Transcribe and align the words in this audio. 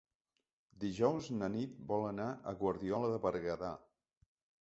Dijous 0.83 1.27
na 1.41 1.49
Nit 1.55 1.75
vol 1.91 2.05
anar 2.13 2.29
a 2.31 2.53
Guardiola 2.63 3.13
de 3.13 3.21
Berguedà. 3.27 3.71